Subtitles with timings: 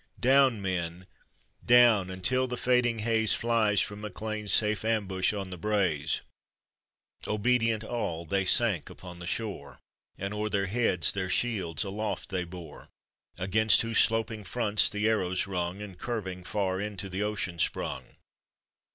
[0.19, 1.05] down, men!
[1.63, 6.21] down, until the fading haze Flies from MacLean's safe ambush on the braes."
[7.27, 9.79] Obedient all, they sank upon the shore.
[10.17, 12.89] And o'er their heads their shields aloft they bore,
[13.37, 18.15] Against whose sloping fronts the arrows rung, And curving, far into the ocean sprung.